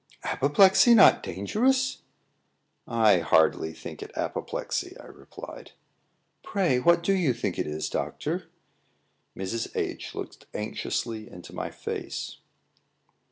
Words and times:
"Apoplexy 0.23 0.95
not 0.95 1.21
dangerous?" 1.21 1.99
"I 2.87 3.19
hardly 3.19 3.71
think 3.71 4.01
it 4.01 4.09
apoplexy," 4.15 4.97
I 4.99 5.05
replied. 5.05 5.73
"Pray, 6.41 6.79
what 6.79 7.03
do 7.03 7.13
you 7.13 7.35
think 7.35 7.59
it 7.59 7.67
is, 7.67 7.87
doctor?" 7.87 8.49
Mrs. 9.37 9.67
H 9.75 10.15
looked 10.15 10.47
anxiously 10.55 11.29
into 11.29 11.53
my 11.53 11.69
face. 11.69 12.37